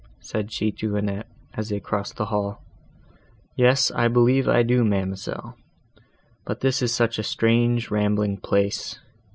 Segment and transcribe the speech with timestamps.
[0.19, 2.65] said she to Annette, as they crossed the hall.
[3.55, 5.53] "Yes, I believe I do, ma'amselle;
[6.43, 8.99] but this is such a strange rambling place!